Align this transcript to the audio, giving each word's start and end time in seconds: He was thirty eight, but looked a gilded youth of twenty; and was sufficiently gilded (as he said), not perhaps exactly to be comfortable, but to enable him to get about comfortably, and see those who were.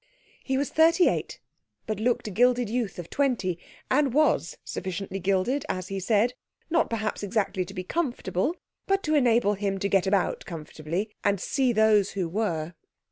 He 0.43 0.57
was 0.57 0.69
thirty 0.71 1.07
eight, 1.07 1.39
but 1.85 1.99
looked 1.99 2.27
a 2.27 2.31
gilded 2.31 2.71
youth 2.71 2.97
of 2.97 3.07
twenty; 3.11 3.59
and 3.91 4.15
was 4.15 4.57
sufficiently 4.65 5.19
gilded 5.19 5.63
(as 5.69 5.89
he 5.89 5.99
said), 5.99 6.33
not 6.71 6.89
perhaps 6.89 7.21
exactly 7.21 7.63
to 7.65 7.73
be 7.75 7.83
comfortable, 7.83 8.55
but 8.87 9.03
to 9.03 9.13
enable 9.13 9.53
him 9.53 9.77
to 9.77 9.87
get 9.87 10.07
about 10.07 10.43
comfortably, 10.47 11.11
and 11.23 11.39
see 11.39 11.71
those 11.71 12.13
who 12.13 12.27
were. 12.27 12.73